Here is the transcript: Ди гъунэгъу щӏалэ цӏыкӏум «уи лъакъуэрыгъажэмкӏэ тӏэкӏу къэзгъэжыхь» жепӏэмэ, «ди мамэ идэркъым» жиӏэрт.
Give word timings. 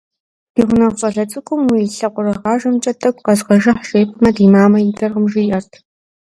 Ди 0.53 0.61
гъунэгъу 0.67 0.97
щӏалэ 0.99 1.23
цӏыкӏум 1.31 1.61
«уи 1.71 1.91
лъакъуэрыгъажэмкӏэ 1.97 2.91
тӏэкӏу 3.01 3.23
къэзгъэжыхь» 3.25 3.83
жепӏэмэ, 3.89 4.29
«ди 4.35 4.45
мамэ 4.53 4.77
идэркъым» 4.81 5.25
жиӏэрт. 5.31 5.71